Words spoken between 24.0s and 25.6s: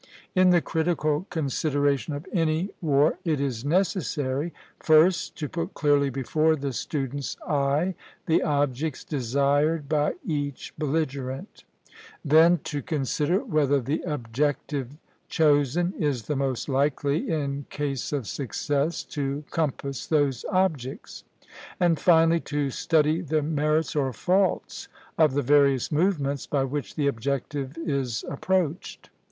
faults of the